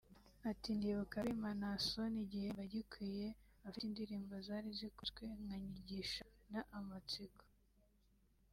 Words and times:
Ati 0.49 0.69
“Ndibuka 0.77 1.17
bima 1.27 1.51
Naason 1.61 2.13
igihembo 2.25 2.61
agikwiye 2.67 3.27
afite 3.65 3.83
indirimbo 3.87 4.33
zari 4.47 4.69
zikunzwe 4.79 5.23
nka 5.43 5.55
Nyigisha 5.69 6.25
na 6.51 6.61
Amatsiko 6.79 7.43